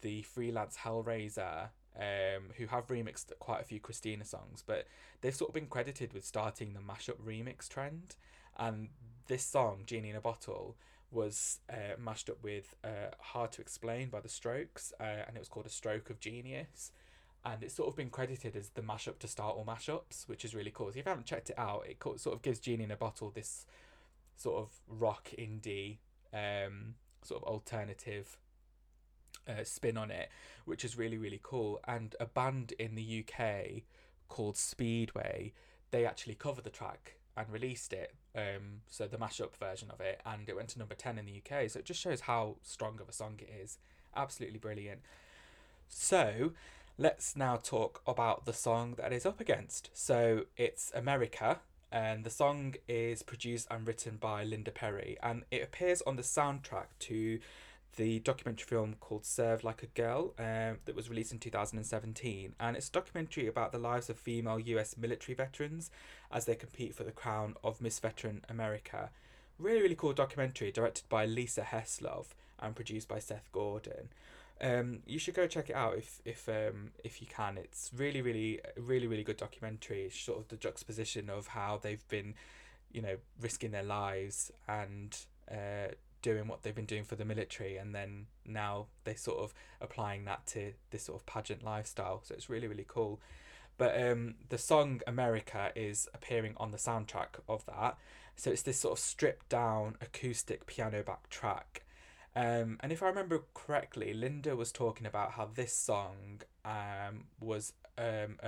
the 0.00 0.22
freelance 0.22 0.78
Hellraiser, 0.78 1.70
um, 1.96 2.50
who 2.56 2.66
have 2.66 2.86
remixed 2.88 3.32
quite 3.38 3.60
a 3.60 3.64
few 3.64 3.80
Christina 3.80 4.24
songs, 4.24 4.62
but 4.66 4.86
they've 5.20 5.34
sort 5.34 5.50
of 5.50 5.54
been 5.54 5.66
credited 5.66 6.12
with 6.12 6.24
starting 6.24 6.74
the 6.74 6.80
mashup 6.80 7.20
remix 7.24 7.68
trend. 7.68 8.16
And 8.56 8.88
this 9.28 9.44
song, 9.44 9.82
Genie 9.86 10.10
in 10.10 10.16
a 10.16 10.20
Bottle, 10.20 10.76
was 11.10 11.60
uh, 11.70 11.96
mashed 11.98 12.28
up 12.28 12.42
with 12.42 12.74
uh, 12.84 13.14
Hard 13.18 13.52
to 13.52 13.60
Explain 13.60 14.08
by 14.08 14.20
The 14.20 14.28
Strokes, 14.28 14.92
uh, 15.00 15.04
and 15.26 15.36
it 15.36 15.38
was 15.38 15.48
called 15.48 15.66
A 15.66 15.70
Stroke 15.70 16.10
of 16.10 16.20
Genius. 16.20 16.92
And 17.44 17.62
it's 17.62 17.74
sort 17.74 17.88
of 17.88 17.96
been 17.96 18.10
credited 18.10 18.56
as 18.56 18.70
the 18.70 18.82
mashup 18.82 19.18
to 19.20 19.28
start 19.28 19.56
all 19.56 19.64
mashups, 19.64 20.28
which 20.28 20.44
is 20.44 20.54
really 20.54 20.72
cool. 20.74 20.86
So 20.86 20.90
if 20.90 20.96
you 20.96 21.02
haven't 21.06 21.26
checked 21.26 21.50
it 21.50 21.58
out, 21.58 21.84
it 21.88 21.96
sort 22.20 22.34
of 22.34 22.42
gives 22.42 22.58
Genie 22.58 22.84
in 22.84 22.90
a 22.90 22.96
Bottle 22.96 23.30
this 23.30 23.64
sort 24.36 24.60
of 24.60 24.70
rock 24.88 25.30
indie, 25.38 25.98
um, 26.34 26.94
sort 27.22 27.42
of 27.42 27.48
alternative 27.48 28.36
uh, 29.48 29.64
spin 29.64 29.96
on 29.96 30.10
it, 30.10 30.28
which 30.64 30.84
is 30.84 30.98
really, 30.98 31.16
really 31.16 31.40
cool. 31.42 31.80
And 31.86 32.14
a 32.20 32.26
band 32.26 32.74
in 32.78 32.96
the 32.96 33.24
UK 33.24 33.82
called 34.28 34.56
Speedway, 34.56 35.52
they 35.90 36.04
actually 36.04 36.34
cover 36.34 36.60
the 36.60 36.70
track 36.70 37.17
and 37.38 37.48
released 37.52 37.92
it. 37.92 38.14
Um, 38.34 38.82
so 38.90 39.06
the 39.06 39.16
mashup 39.16 39.54
version 39.56 39.90
of 39.90 40.00
it, 40.00 40.20
and 40.26 40.48
it 40.48 40.56
went 40.56 40.68
to 40.70 40.78
number 40.78 40.94
ten 40.94 41.18
in 41.18 41.26
the 41.26 41.40
UK. 41.42 41.70
So 41.70 41.78
it 41.78 41.84
just 41.84 42.00
shows 42.00 42.22
how 42.22 42.56
strong 42.62 42.98
of 43.00 43.08
a 43.08 43.12
song 43.12 43.38
it 43.38 43.50
is. 43.62 43.78
Absolutely 44.16 44.58
brilliant. 44.58 45.00
So 45.88 46.52
let's 46.98 47.36
now 47.36 47.56
talk 47.56 48.02
about 48.06 48.44
the 48.44 48.52
song 48.52 48.94
that 48.98 49.12
is 49.12 49.24
up 49.24 49.40
against. 49.40 49.90
So 49.94 50.46
it's 50.56 50.90
America, 50.94 51.60
and 51.92 52.24
the 52.24 52.30
song 52.30 52.74
is 52.88 53.22
produced 53.22 53.68
and 53.70 53.86
written 53.86 54.16
by 54.16 54.44
Linda 54.44 54.72
Perry, 54.72 55.16
and 55.22 55.44
it 55.50 55.62
appears 55.62 56.02
on 56.02 56.16
the 56.16 56.22
soundtrack 56.22 56.86
to 57.00 57.38
the 57.96 58.20
documentary 58.20 58.66
film 58.66 58.94
called 59.00 59.24
Serve 59.24 59.64
Like 59.64 59.82
a 59.82 59.86
Girl 59.86 60.34
um, 60.38 60.78
that 60.84 60.94
was 60.94 61.10
released 61.10 61.32
in 61.32 61.38
2017. 61.38 62.54
And 62.60 62.76
it's 62.76 62.88
a 62.88 62.92
documentary 62.92 63.46
about 63.46 63.72
the 63.72 63.78
lives 63.78 64.08
of 64.08 64.18
female 64.18 64.58
US 64.58 64.96
military 64.96 65.34
veterans 65.34 65.90
as 66.30 66.44
they 66.44 66.54
compete 66.54 66.94
for 66.94 67.04
the 67.04 67.10
crown 67.10 67.54
of 67.64 67.80
Miss 67.80 67.98
Veteran 67.98 68.44
America. 68.48 69.10
Really, 69.58 69.82
really 69.82 69.96
cool 69.96 70.12
documentary 70.12 70.70
directed 70.70 71.08
by 71.08 71.26
Lisa 71.26 71.62
Heslov 71.62 72.26
and 72.60 72.76
produced 72.76 73.08
by 73.08 73.18
Seth 73.18 73.50
Gordon. 73.52 74.08
Um, 74.60 75.00
you 75.06 75.18
should 75.18 75.34
go 75.34 75.46
check 75.46 75.70
it 75.70 75.76
out 75.76 75.96
if 75.96 76.20
if 76.24 76.48
um 76.48 76.90
if 77.04 77.20
you 77.20 77.28
can. 77.28 77.58
It's 77.58 77.92
really 77.96 78.22
really 78.22 78.60
really 78.76 79.06
really 79.06 79.22
good 79.22 79.36
documentary. 79.36 80.02
It's 80.02 80.18
sort 80.18 80.38
of 80.38 80.48
the 80.48 80.56
juxtaposition 80.56 81.30
of 81.30 81.48
how 81.48 81.78
they've 81.80 82.06
been, 82.08 82.34
you 82.92 83.02
know, 83.02 83.16
risking 83.40 83.70
their 83.70 83.84
lives 83.84 84.50
and 84.66 85.16
uh, 85.50 85.94
doing 86.22 86.48
what 86.48 86.62
they've 86.62 86.74
been 86.74 86.84
doing 86.84 87.04
for 87.04 87.16
the 87.16 87.24
military 87.24 87.76
and 87.76 87.94
then 87.94 88.26
now 88.44 88.86
they're 89.04 89.16
sort 89.16 89.38
of 89.38 89.54
applying 89.80 90.24
that 90.24 90.46
to 90.46 90.72
this 90.90 91.04
sort 91.04 91.20
of 91.20 91.26
pageant 91.26 91.62
lifestyle 91.62 92.20
so 92.24 92.34
it's 92.34 92.50
really 92.50 92.66
really 92.66 92.84
cool 92.86 93.20
But 93.78 94.00
um, 94.02 94.34
the 94.48 94.58
song 94.58 95.00
America 95.06 95.70
is 95.76 96.08
appearing 96.12 96.54
on 96.56 96.72
the 96.72 96.78
soundtrack 96.78 97.38
of 97.48 97.64
that. 97.66 97.96
So 98.34 98.50
it's 98.50 98.62
this 98.62 98.80
sort 98.80 98.92
of 98.92 98.98
stripped 98.98 99.48
down 99.48 99.96
acoustic 100.00 100.66
piano 100.66 101.02
back 101.02 101.30
track. 101.30 101.84
Um, 102.36 102.76
and 102.80 102.92
if 102.92 103.02
I 103.02 103.06
remember 103.06 103.44
correctly, 103.54 104.12
Linda 104.12 104.54
was 104.54 104.70
talking 104.70 105.06
about 105.06 105.32
how 105.32 105.48
this 105.54 105.72
song 105.72 106.42
um, 106.64 107.24
was 107.40 107.72
um, 107.96 108.38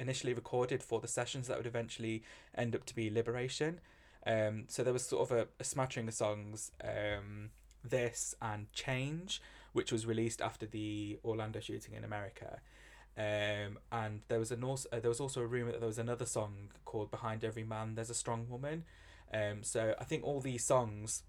initially 0.00 0.34
recorded 0.34 0.82
for 0.82 1.00
the 1.00 1.08
sessions 1.08 1.46
that 1.48 1.56
would 1.56 1.66
eventually 1.66 2.22
end 2.54 2.74
up 2.74 2.86
to 2.86 2.94
be 2.94 3.10
Liberation. 3.10 3.80
Um, 4.26 4.64
so 4.68 4.82
there 4.82 4.92
was 4.92 5.06
sort 5.06 5.30
of 5.30 5.38
a, 5.38 5.48
a 5.60 5.64
smattering 5.64 6.08
of 6.08 6.14
songs, 6.14 6.72
um, 6.82 7.50
this 7.84 8.34
and 8.42 8.70
Change, 8.72 9.40
which 9.72 9.92
was 9.92 10.04
released 10.04 10.42
after 10.42 10.66
the 10.66 11.18
Orlando 11.24 11.60
shooting 11.60 11.94
in 11.94 12.02
America. 12.02 12.60
Um, 13.18 13.78
and 13.90 14.22
there 14.28 14.38
was 14.38 14.50
an 14.50 14.62
also 14.62 14.88
uh, 14.92 15.00
there 15.00 15.08
was 15.08 15.20
also 15.20 15.40
a 15.40 15.46
rumor 15.46 15.72
that 15.72 15.80
there 15.80 15.86
was 15.86 15.98
another 15.98 16.26
song 16.26 16.70
called 16.84 17.10
"Behind 17.10 17.44
Every 17.44 17.64
Man 17.64 17.94
There's 17.94 18.10
a 18.10 18.14
Strong 18.14 18.48
Woman." 18.50 18.84
Um, 19.32 19.62
so 19.62 19.94
I 19.98 20.04
think 20.04 20.22
all 20.24 20.40
these 20.40 20.64
songs 20.64 21.22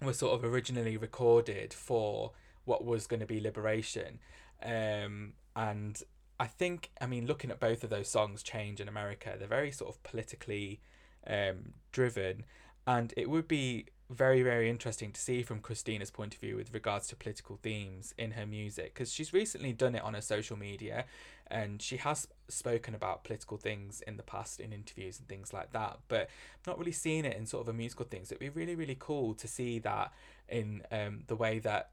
were 0.00 0.14
sort 0.14 0.32
of 0.32 0.50
originally 0.50 0.96
recorded 0.96 1.74
for 1.74 2.32
what 2.64 2.84
was 2.84 3.06
going 3.06 3.20
to 3.20 3.26
be 3.26 3.40
Liberation, 3.40 4.18
um, 4.62 5.34
and 5.54 6.02
I 6.40 6.46
think 6.46 6.90
I 7.02 7.06
mean 7.06 7.26
looking 7.26 7.50
at 7.50 7.60
both 7.60 7.84
of 7.84 7.90
those 7.90 8.08
songs, 8.08 8.42
"Change" 8.42 8.80
and 8.80 8.88
"America," 8.88 9.34
they're 9.38 9.46
very 9.46 9.72
sort 9.72 9.94
of 9.94 10.02
politically 10.04 10.80
um, 11.28 11.74
driven, 11.92 12.44
and 12.86 13.12
it 13.16 13.28
would 13.28 13.48
be 13.48 13.86
very 14.10 14.42
very 14.42 14.70
interesting 14.70 15.12
to 15.12 15.20
see 15.20 15.42
from 15.42 15.60
Christina's 15.60 16.10
point 16.10 16.34
of 16.34 16.40
view 16.40 16.56
with 16.56 16.72
regards 16.72 17.08
to 17.08 17.16
political 17.16 17.56
themes 17.56 18.14
in 18.16 18.30
her 18.32 18.46
music 18.46 18.94
because 18.94 19.12
she's 19.12 19.34
recently 19.34 19.72
done 19.72 19.94
it 19.94 20.02
on 20.02 20.14
her 20.14 20.22
social 20.22 20.56
media 20.56 21.04
and 21.50 21.82
she 21.82 21.98
has 21.98 22.26
spoken 22.48 22.94
about 22.94 23.22
political 23.22 23.58
things 23.58 24.00
in 24.06 24.16
the 24.16 24.22
past 24.22 24.60
in 24.60 24.72
interviews 24.72 25.18
and 25.18 25.28
things 25.28 25.52
like 25.52 25.72
that 25.72 25.98
but 26.08 26.30
not 26.66 26.78
really 26.78 26.92
seen 26.92 27.26
it 27.26 27.36
in 27.36 27.44
sort 27.44 27.60
of 27.60 27.68
a 27.68 27.72
musical 27.74 28.06
things 28.06 28.32
it'd 28.32 28.40
be 28.40 28.48
really 28.48 28.74
really 28.74 28.96
cool 28.98 29.34
to 29.34 29.46
see 29.46 29.78
that 29.78 30.10
in 30.48 30.82
um, 30.90 31.24
the 31.26 31.36
way 31.36 31.58
that 31.58 31.90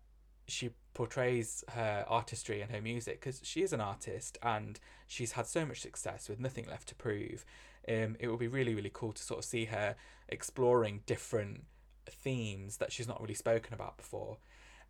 she 0.48 0.70
portrays 0.94 1.66
her 1.74 2.06
artistry 2.08 2.62
and 2.62 2.72
her 2.72 2.82
music 2.82 3.20
because 3.20 3.42
she 3.44 3.62
is 3.62 3.74
an 3.74 3.82
artist 3.82 4.38
and 4.42 4.80
she's 5.06 5.34
had 5.34 5.46
so 5.46 5.66
much 5.66 5.82
success 5.82 6.30
with 6.30 6.40
nothing 6.40 6.66
left 6.70 6.88
to 6.88 6.96
prove 6.96 7.44
um, 7.88 8.16
it 8.20 8.28
would 8.28 8.40
be 8.40 8.48
really 8.48 8.76
really 8.76 8.92
cool 8.94 9.14
to 9.14 9.22
sort 9.22 9.40
of 9.40 9.46
see 9.46 9.66
her 9.66 9.96
exploring 10.30 11.02
different 11.06 11.64
themes 12.10 12.78
that 12.78 12.92
she's 12.92 13.08
not 13.08 13.22
really 13.22 13.34
spoken 13.34 13.74
about 13.74 13.98
before. 13.98 14.38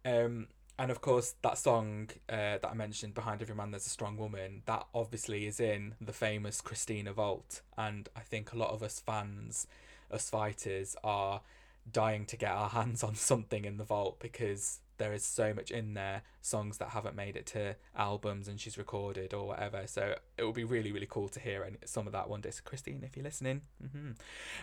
Um, 0.04 0.48
and 0.78 0.92
of 0.92 1.00
course, 1.00 1.36
that 1.42 1.58
song 1.58 2.10
uh, 2.28 2.58
that 2.62 2.68
I 2.70 2.74
mentioned, 2.74 3.14
Behind 3.14 3.42
Every 3.42 3.56
Man 3.56 3.72
There's 3.72 3.86
a 3.86 3.90
Strong 3.90 4.18
Woman, 4.18 4.62
that 4.66 4.86
obviously 4.94 5.48
is 5.48 5.60
in 5.60 5.96
the 6.02 6.12
famous 6.12 6.60
Christina 6.60 7.14
Vault. 7.14 7.62
And 7.78 8.10
I 8.16 8.20
think 8.20 8.52
a 8.52 8.58
lot 8.58 8.72
of 8.72 8.84
us 8.84 9.00
fans, 9.00 9.68
us 10.12 10.30
fighters, 10.30 10.98
are 11.04 11.42
dying 11.90 12.26
to 12.26 12.36
get 12.36 12.52
our 12.52 12.70
hands 12.70 13.04
on 13.04 13.16
something 13.16 13.64
in 13.64 13.78
the 13.78 13.86
vault 13.86 14.20
because 14.20 14.80
there 14.98 15.14
is 15.14 15.26
so 15.26 15.54
much 15.54 15.72
in 15.72 15.94
there 15.94 16.24
songs 16.42 16.78
that 16.78 16.90
haven't 16.90 17.16
made 17.16 17.36
it 17.36 17.46
to 17.48 17.76
albums 17.96 18.48
and 18.48 18.60
she's 18.60 18.78
recorded 18.78 19.34
or 19.34 19.48
whatever. 19.48 19.84
So 19.86 20.16
it 20.38 20.44
will 20.44 20.54
be 20.54 20.64
really 20.64 20.92
really 20.92 21.08
cool 21.10 21.30
to 21.30 21.40
hear 21.40 21.64
and 21.64 21.78
some 21.86 22.08
of 22.08 22.14
that 22.14 22.30
one 22.30 22.42
day. 22.42 22.52
So 22.52 22.62
christine 22.66 23.04
if 23.04 23.16
you're 23.16 23.24
listening 23.24 23.62
mm-hmm. 23.84 24.12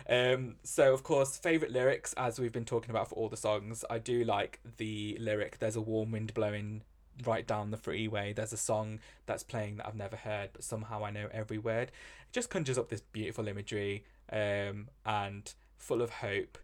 um 0.09 0.55
so 0.63 0.93
of 0.93 1.03
course 1.03 1.37
favorite 1.37 1.71
lyrics 1.71 2.13
as 2.17 2.39
we've 2.39 2.51
been 2.51 2.65
talking 2.65 2.91
about 2.91 3.09
for 3.09 3.15
all 3.15 3.29
the 3.29 3.37
songs 3.37 3.85
i 3.89 3.97
do 3.97 4.23
like 4.23 4.59
the 4.77 5.17
lyric 5.19 5.59
there's 5.59 5.75
a 5.75 5.81
warm 5.81 6.11
wind 6.11 6.33
blowing 6.33 6.81
right 7.25 7.45
down 7.45 7.69
the 7.69 7.77
freeway. 7.77 8.33
There's 8.33 8.53
a 8.53 8.57
song 8.57 8.99
that's 9.27 9.43
playing 9.43 9.77
that 9.77 9.87
i've 9.87 9.95
never 9.95 10.15
heard 10.15 10.49
but 10.53 10.63
somehow 10.63 11.05
i 11.05 11.11
know 11.11 11.27
every 11.31 11.57
word. 11.57 11.89
It 11.89 12.31
just 12.31 12.49
conjures 12.49 12.77
up 12.77 12.89
this 12.89 13.01
beautiful 13.01 13.47
imagery 13.47 14.03
um 14.31 14.89
and 15.05 15.53
full 15.77 16.01
of 16.01 16.09
hope 16.09 16.57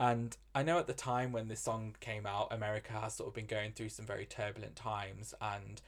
and 0.00 0.36
I 0.54 0.62
know 0.62 0.78
at 0.78 0.86
the 0.86 0.92
time 0.92 1.32
when 1.32 1.48
this 1.48 1.60
song 1.60 1.94
came 2.00 2.26
out, 2.26 2.48
America 2.50 2.92
has 2.94 3.14
sort 3.14 3.28
of 3.28 3.34
been 3.34 3.46
going 3.46 3.72
through 3.72 3.90
some 3.90 4.06
very 4.06 4.26
turbulent 4.26 4.74
times. 4.74 5.34
And 5.40 5.80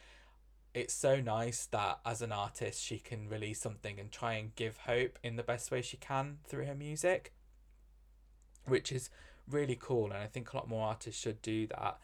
it's 0.74 0.94
so 0.94 1.20
nice 1.20 1.66
that 1.66 1.98
as 2.06 2.22
an 2.22 2.30
artist, 2.30 2.82
she 2.82 2.98
can 2.98 3.28
release 3.28 3.60
something 3.60 3.98
and 3.98 4.12
try 4.12 4.34
and 4.34 4.54
give 4.54 4.76
hope 4.78 5.18
in 5.24 5.36
the 5.36 5.42
best 5.42 5.70
way 5.70 5.82
she 5.82 5.96
can 5.96 6.38
through 6.46 6.66
her 6.66 6.74
music, 6.74 7.32
which 8.64 8.92
is 8.92 9.10
really 9.50 9.78
cool. 9.80 10.06
And 10.06 10.18
I 10.18 10.26
think 10.26 10.52
a 10.52 10.56
lot 10.56 10.68
more 10.68 10.86
artists 10.86 11.20
should 11.20 11.42
do 11.42 11.66
that. 11.66 11.98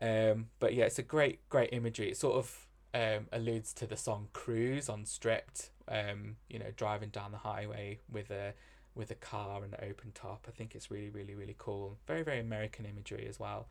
Um, 0.00 0.46
but 0.60 0.74
yeah, 0.74 0.84
it's 0.84 0.98
a 0.98 1.04
great, 1.04 1.48
great 1.48 1.70
imagery. 1.72 2.10
It 2.10 2.16
sort 2.16 2.36
of 2.36 2.66
um, 2.94 3.26
alludes 3.32 3.72
to 3.74 3.86
the 3.86 3.96
song 3.96 4.28
Cruz 4.32 4.88
on 4.88 5.04
Stripped, 5.04 5.70
um, 5.88 6.36
you 6.48 6.60
know, 6.60 6.70
driving 6.76 7.08
down 7.08 7.32
the 7.32 7.38
highway 7.38 7.98
with 8.10 8.30
a 8.30 8.54
with 8.94 9.10
a 9.10 9.14
car 9.14 9.62
and 9.64 9.74
an 9.74 9.80
open 9.88 10.12
top. 10.14 10.46
I 10.48 10.52
think 10.52 10.74
it's 10.74 10.90
really, 10.90 11.10
really, 11.10 11.34
really 11.34 11.56
cool. 11.58 11.98
Very, 12.06 12.22
very 12.22 12.40
American 12.40 12.86
imagery 12.86 13.26
as 13.28 13.40
well. 13.40 13.66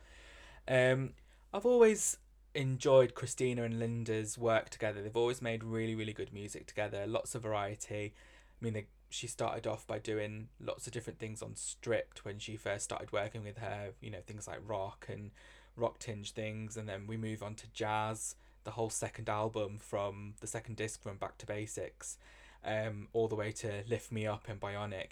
Um, 0.67 1.11
I've 1.53 1.65
always 1.65 2.17
enjoyed 2.55 3.15
Christina 3.15 3.63
and 3.63 3.79
Linda's 3.79 4.37
work 4.37 4.69
together. 4.69 5.01
They've 5.01 5.15
always 5.15 5.41
made 5.41 5.63
really, 5.63 5.95
really 5.95 6.13
good 6.13 6.33
music 6.33 6.67
together. 6.67 7.05
Lots 7.07 7.35
of 7.35 7.43
variety. 7.43 8.13
I 8.61 8.63
mean, 8.63 8.73
they, 8.73 8.85
she 9.09 9.27
started 9.27 9.67
off 9.67 9.87
by 9.87 9.99
doing 9.99 10.49
lots 10.59 10.87
of 10.87 10.93
different 10.93 11.19
things 11.19 11.41
on 11.41 11.55
Stripped 11.55 12.25
when 12.25 12.39
she 12.39 12.55
first 12.55 12.85
started 12.85 13.11
working 13.11 13.43
with 13.43 13.57
her. 13.57 13.89
You 14.01 14.11
know, 14.11 14.21
things 14.25 14.47
like 14.47 14.59
rock 14.65 15.07
and 15.09 15.31
rock 15.75 15.99
tinge 15.99 16.31
things, 16.31 16.77
and 16.77 16.87
then 16.87 17.07
we 17.07 17.17
move 17.17 17.41
on 17.41 17.55
to 17.55 17.67
jazz. 17.73 18.35
The 18.63 18.71
whole 18.71 18.89
second 18.89 19.27
album 19.27 19.77
from 19.77 20.35
the 20.39 20.47
second 20.47 20.77
disc 20.77 21.01
from 21.01 21.17
Back 21.17 21.37
to 21.39 21.45
Basics 21.45 22.17
um, 22.65 23.07
all 23.13 23.27
the 23.27 23.35
way 23.35 23.51
to 23.51 23.83
Lift 23.87 24.11
Me 24.11 24.27
Up 24.27 24.45
and 24.47 24.59
Bionic, 24.59 25.11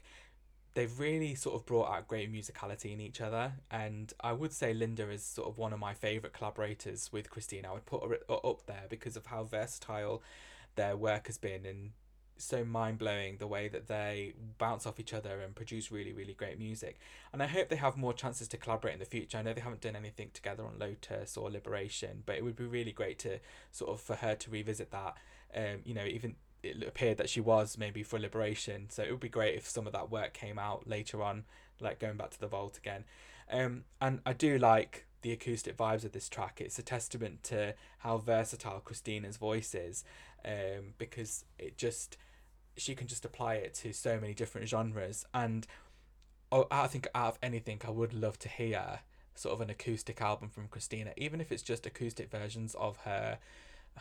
they've 0.74 1.00
really 1.00 1.36
sort 1.36 1.56
of 1.56 1.66
brought 1.66 1.92
out 1.92 2.08
great 2.08 2.32
musicality 2.32 2.94
in 2.94 3.02
each 3.02 3.22
other. 3.22 3.54
And 3.70 4.14
I 4.22 4.34
would 4.34 4.54
say 4.54 4.74
Linda 4.74 5.10
is 5.10 5.24
sort 5.24 5.48
of 5.48 5.58
one 5.58 5.74
of 5.74 5.80
my 5.80 5.94
favourite 5.94 6.34
collaborators 6.34 7.12
with 7.12 7.30
Christine. 7.30 7.66
I 7.66 7.74
would 7.74 7.86
put 7.86 8.04
her 8.04 8.18
up 8.30 8.66
there 8.66 8.86
because 8.90 9.18
of 9.18 9.28
how 9.28 9.44
versatile 9.44 10.22
their 10.76 10.96
work 10.96 11.28
has 11.28 11.38
been 11.38 11.66
and 11.66 11.92
so 12.42 12.66
mind 12.66 12.98
blowing 12.98 13.38
the 13.38 13.48
way 13.48 13.68
that 13.68 13.88
they 13.88 14.34
bounce 14.58 14.86
off 14.86 15.00
each 15.00 15.14
other 15.14 15.40
and 15.42 15.56
produce 15.56 15.92
really, 15.92 16.12
really 16.12 16.34
great 16.34 16.58
music. 16.58 17.00
And 17.32 17.42
I 17.42 17.48
hope 17.48 17.70
they 17.70 17.76
have 17.76 17.98
more 17.98 18.14
chances 18.14 18.48
to 18.50 18.58
collaborate 18.58 18.94
in 18.94 19.00
the 19.00 19.06
future. 19.06 19.38
I 19.38 19.44
know 19.44 19.54
they 19.54 19.62
haven't 19.62 19.82
done 19.82 19.96
anything 19.96 20.32
together 20.34 20.66
on 20.66 20.80
Lotus 20.80 21.38
or 21.38 21.52
Liberation, 21.52 22.24
but 22.26 22.36
it 22.36 22.44
would 22.44 22.56
be 22.56 22.66
really 22.66 22.92
great 22.92 23.20
to 23.20 23.40
sort 23.72 23.92
of 23.92 24.02
for 24.02 24.16
her 24.16 24.36
to 24.36 24.50
revisit 24.50 24.92
that. 24.92 25.18
Um, 25.56 25.82
you 25.86 25.94
know, 25.94 26.06
even 26.06 26.36
it 26.64 26.84
appeared 26.88 27.18
that 27.18 27.30
she 27.30 27.42
was 27.42 27.78
maybe 27.78 28.04
for 28.04 28.20
liberation. 28.20 28.88
So 28.90 29.04
it 29.04 29.12
would 29.12 29.20
be 29.20 29.30
great 29.30 29.56
if 29.56 29.68
some 29.68 29.88
of 29.88 29.94
that 29.94 30.12
work 30.12 30.34
came 30.34 30.60
out 30.60 30.88
later 30.88 31.22
on, 31.22 31.46
like 31.80 32.00
going 32.00 32.18
back 32.18 32.32
to 32.32 32.40
the 32.40 32.48
vault 32.48 32.78
again. 32.78 33.06
Um, 33.52 33.84
and 34.00 34.22
I 34.26 34.34
do 34.34 34.58
like 34.58 35.06
the 35.22 35.32
acoustic 35.32 35.78
vibes 35.78 36.04
of 36.04 36.12
this 36.12 36.30
track. 36.30 36.62
It's 36.62 36.80
a 36.80 36.84
testament 36.84 37.44
to 37.44 37.76
how 38.00 38.18
versatile 38.18 38.80
Christina's 38.80 39.38
voice 39.38 39.76
is, 39.76 40.04
um, 40.46 40.94
because 40.98 41.46
it 41.60 41.78
just 41.78 42.18
she 42.78 42.96
can 42.96 43.08
just 43.08 43.26
apply 43.26 43.56
it 43.56 43.74
to 43.76 43.94
so 43.94 44.20
many 44.20 44.34
different 44.34 44.68
genres. 44.68 45.26
And 45.34 45.68
oh, 46.52 46.68
I 46.72 46.88
think 46.88 47.08
out 47.14 47.34
of 47.34 47.40
anything, 47.44 47.82
I 47.86 47.92
would 47.92 48.14
love 48.14 48.40
to 48.40 48.50
hear 48.50 49.00
sort 49.36 49.54
of 49.54 49.62
an 49.62 49.70
acoustic 49.70 50.22
album 50.22 50.50
from 50.50 50.68
Christina, 50.68 51.12
even 51.18 51.42
if 51.42 51.52
it's 51.52 51.64
just 51.64 51.86
acoustic 51.86 52.30
versions 52.32 52.76
of 52.76 52.98
her, 52.98 53.40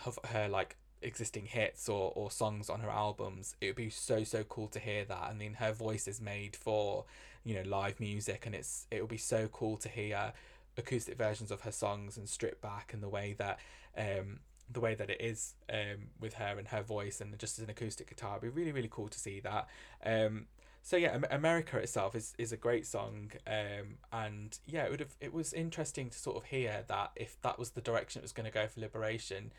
of 0.06 0.18
her 0.26 0.48
like 0.48 0.76
existing 1.02 1.46
hits 1.46 1.88
or, 1.88 2.12
or 2.14 2.30
songs 2.30 2.68
on 2.68 2.80
her 2.80 2.90
albums 2.90 3.56
it 3.60 3.68
would 3.68 3.76
be 3.76 3.90
so 3.90 4.22
so 4.24 4.44
cool 4.44 4.68
to 4.68 4.78
hear 4.78 5.04
that. 5.04 5.22
I 5.22 5.32
mean 5.32 5.54
her 5.54 5.72
voice 5.72 6.06
is 6.06 6.20
made 6.20 6.56
for 6.56 7.04
you 7.44 7.54
know 7.54 7.62
live 7.68 8.00
music 8.00 8.44
and 8.46 8.54
it's 8.54 8.86
it 8.90 9.00
would 9.00 9.10
be 9.10 9.16
so 9.16 9.48
cool 9.48 9.76
to 9.78 9.88
hear 9.88 10.32
acoustic 10.76 11.16
versions 11.16 11.50
of 11.50 11.62
her 11.62 11.72
songs 11.72 12.16
and 12.16 12.28
stripped 12.28 12.60
back 12.60 12.92
and 12.92 13.02
the 13.02 13.08
way 13.08 13.34
that 13.38 13.58
um 13.96 14.40
the 14.72 14.80
way 14.80 14.94
that 14.94 15.10
it 15.10 15.20
is 15.20 15.54
um 15.72 16.08
with 16.20 16.34
her 16.34 16.58
and 16.58 16.68
her 16.68 16.82
voice 16.82 17.20
and 17.20 17.36
just 17.38 17.58
as 17.58 17.64
an 17.64 17.70
acoustic 17.70 18.08
guitar. 18.08 18.36
It'd 18.36 18.54
be 18.54 18.60
really 18.60 18.72
really 18.72 18.90
cool 18.90 19.08
to 19.08 19.18
see 19.18 19.40
that. 19.40 19.68
Um 20.04 20.46
so 20.82 20.96
yeah 20.96 21.18
america 21.30 21.76
itself 21.76 22.14
is, 22.14 22.32
is 22.38 22.52
a 22.52 22.56
great 22.56 22.86
song 22.86 23.30
um 23.46 23.98
and 24.12 24.58
yeah 24.66 24.84
it 24.84 24.90
would 24.90 25.00
have 25.00 25.14
it 25.20 25.32
was 25.32 25.52
interesting 25.52 26.08
to 26.08 26.18
sort 26.18 26.36
of 26.36 26.44
hear 26.44 26.84
that 26.88 27.10
if 27.16 27.36
that 27.42 27.58
was 27.58 27.70
the 27.70 27.80
direction 27.80 28.20
it 28.20 28.22
was 28.22 28.32
going 28.32 28.46
to 28.46 28.50
go 28.50 28.66
for 28.66 28.80
liberation 28.80 29.52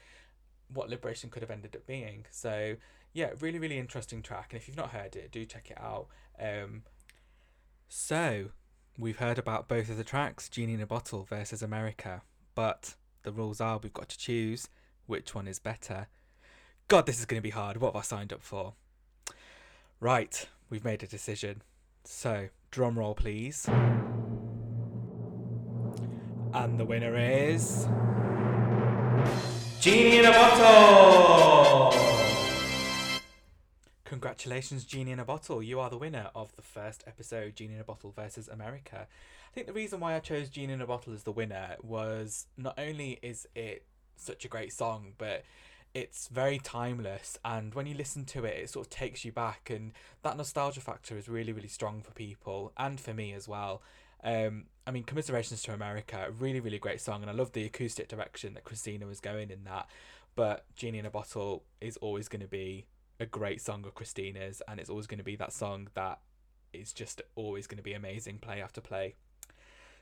what 0.73 0.89
Liberation 0.89 1.29
could 1.29 1.41
have 1.41 1.51
ended 1.51 1.75
up 1.75 1.85
being. 1.85 2.25
So 2.31 2.75
yeah, 3.13 3.31
really 3.39 3.59
really 3.59 3.77
interesting 3.77 4.21
track, 4.21 4.49
and 4.51 4.61
if 4.61 4.67
you've 4.67 4.77
not 4.77 4.91
heard 4.91 5.15
it, 5.15 5.31
do 5.31 5.45
check 5.45 5.69
it 5.71 5.77
out. 5.79 6.07
Um, 6.39 6.83
so 7.87 8.49
we've 8.97 9.17
heard 9.17 9.37
about 9.37 9.67
both 9.67 9.89
of 9.89 9.97
the 9.97 10.03
tracks, 10.03 10.49
Genie 10.49 10.73
in 10.75 10.81
a 10.81 10.87
Bottle 10.87 11.23
versus 11.23 11.61
America, 11.61 12.21
but 12.55 12.95
the 13.23 13.31
rules 13.31 13.61
are 13.61 13.79
we've 13.81 13.93
got 13.93 14.09
to 14.09 14.17
choose 14.17 14.67
which 15.05 15.35
one 15.35 15.47
is 15.47 15.59
better. 15.59 16.07
God, 16.87 17.05
this 17.05 17.19
is 17.19 17.25
going 17.25 17.39
to 17.39 17.43
be 17.43 17.51
hard. 17.51 17.77
What 17.77 17.93
have 17.93 17.99
I 17.99 18.03
signed 18.03 18.33
up 18.33 18.41
for? 18.41 18.73
Right, 19.99 20.47
we've 20.69 20.83
made 20.83 21.03
a 21.03 21.07
decision. 21.07 21.61
So, 22.03 22.49
drum 22.71 22.97
roll, 22.97 23.13
please. 23.13 23.67
And 26.53 26.79
the 26.79 26.85
winner 26.85 27.15
is. 27.15 27.87
Genie 29.81 30.19
in 30.19 30.25
a 30.25 30.31
Bottle! 30.31 31.91
congratulations, 34.05 34.83
Genie 34.85 35.11
in 35.11 35.19
a 35.19 35.25
Bottle. 35.25 35.63
You 35.63 35.79
are 35.79 35.89
the 35.89 35.97
winner 35.97 36.29
of 36.35 36.55
the 36.55 36.61
first 36.61 37.03
episode, 37.07 37.55
Genie 37.55 37.73
in 37.73 37.81
a 37.81 37.83
Bottle 37.83 38.11
versus 38.11 38.47
America. 38.47 39.07
I 39.07 39.53
think 39.55 39.65
the 39.65 39.73
reason 39.73 39.99
why 39.99 40.13
I 40.13 40.19
chose 40.19 40.49
Genie 40.49 40.73
in 40.73 40.81
a 40.81 40.85
Bottle 40.85 41.13
as 41.13 41.23
the 41.23 41.31
winner 41.31 41.77
was 41.81 42.45
not 42.55 42.77
only 42.77 43.17
is 43.23 43.47
it 43.55 43.83
such 44.17 44.45
a 44.45 44.47
great 44.47 44.71
song, 44.71 45.13
but 45.17 45.43
it's 45.95 46.27
very 46.27 46.59
timeless 46.59 47.39
and 47.43 47.73
when 47.73 47.87
you 47.87 47.95
listen 47.95 48.23
to 48.23 48.45
it 48.45 48.57
it 48.57 48.69
sort 48.69 48.85
of 48.85 48.89
takes 48.91 49.25
you 49.25 49.31
back 49.31 49.71
and 49.71 49.93
that 50.21 50.37
nostalgia 50.37 50.79
factor 50.79 51.17
is 51.17 51.27
really 51.27 51.51
really 51.51 51.67
strong 51.67 52.01
for 52.01 52.11
people 52.11 52.71
and 52.77 52.97
for 52.97 53.13
me 53.13 53.33
as 53.33 53.45
well 53.45 53.81
um, 54.23 54.67
I 54.85 54.91
mean, 54.91 55.03
Commiserations 55.03 55.61
to 55.63 55.73
America, 55.73 56.27
really, 56.39 56.59
really 56.59 56.79
great 56.79 57.01
song, 57.01 57.21
and 57.21 57.29
I 57.29 57.33
love 57.33 57.51
the 57.51 57.65
acoustic 57.65 58.07
direction 58.07 58.55
that 58.55 58.63
Christina 58.63 59.05
was 59.05 59.19
going 59.19 59.51
in 59.51 59.63
that. 59.65 59.87
But 60.35 60.65
Genie 60.75 60.99
in 60.99 61.05
a 61.05 61.11
Bottle 61.11 61.63
is 61.79 61.97
always 61.97 62.27
going 62.27 62.41
to 62.41 62.47
be 62.47 62.87
a 63.19 63.25
great 63.25 63.61
song 63.61 63.85
of 63.85 63.93
Christina's, 63.93 64.61
and 64.67 64.79
it's 64.79 64.89
always 64.89 65.07
going 65.07 65.19
to 65.19 65.23
be 65.23 65.35
that 65.35 65.53
song 65.53 65.89
that 65.93 66.19
is 66.73 66.93
just 66.93 67.21
always 67.35 67.67
going 67.67 67.77
to 67.77 67.83
be 67.83 67.93
amazing 67.93 68.39
play 68.39 68.61
after 68.61 68.81
play. 68.81 69.15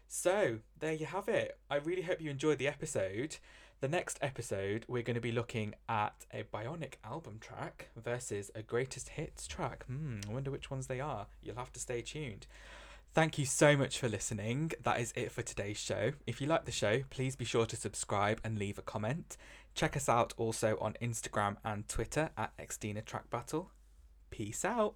So, 0.07 0.59
there 0.79 0.93
you 0.93 1.05
have 1.07 1.27
it. 1.27 1.57
I 1.69 1.75
really 1.75 2.03
hope 2.03 2.21
you 2.21 2.31
enjoyed 2.31 2.57
the 2.57 2.67
episode. 2.67 3.38
The 3.81 3.88
next 3.88 4.17
episode, 4.21 4.86
we're 4.88 5.03
going 5.03 5.15
to 5.15 5.21
be 5.21 5.31
looking 5.31 5.75
at 5.88 6.25
a 6.33 6.43
Bionic 6.43 6.95
album 7.03 7.38
track 7.39 7.89
versus 7.95 8.51
a 8.55 8.62
greatest 8.62 9.09
hits 9.09 9.45
track. 9.45 9.86
Hmm, 9.86 10.19
I 10.27 10.33
wonder 10.33 10.51
which 10.51 10.71
ones 10.71 10.88
they 10.88 11.00
are. 11.00 11.27
You'll 11.41 11.55
have 11.57 11.71
to 11.74 11.79
stay 11.79 12.01
tuned. 12.01 12.48
Thank 13.13 13.39
you 13.39 13.46
so 13.46 13.75
much 13.75 13.98
for 13.98 14.08
listening. 14.08 14.72
That 14.84 15.00
is 15.00 15.12
it 15.16 15.32
for 15.32 15.42
today's 15.42 15.80
show. 15.80 16.12
If 16.28 16.39
you 16.39 16.48
like 16.48 16.66
the 16.66 16.72
show, 16.72 17.01
please 17.10 17.36
be 17.36 17.44
sure 17.44 17.66
to 17.66 17.75
subscribe 17.75 18.39
and 18.44 18.60
leave 18.60 18.78
a 18.78 18.84
comment. 18.84 19.36
Check 19.74 19.98
us 19.98 20.08
out 20.08 20.34
also 20.38 20.78
on 20.80 20.94
Instagram 21.01 21.58
and 21.66 21.88
Twitter 21.88 22.30
at 22.38 22.56
Xtina 22.58 23.04
Track 23.04 23.30
Battle. 23.32 23.72
Peace 24.30 24.63
out. 24.63 24.94